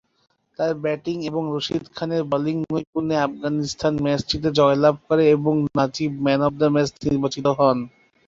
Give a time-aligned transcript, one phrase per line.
[0.59, 6.53] তার ব্যাটিং এবং রশিদ খানের বোলিং নৈপুণ্যে আফগানিস্তান ম্যাচটিতে জয়লাভ করে এবং Najib man of
[6.59, 7.77] the match নির্বাচিত হন।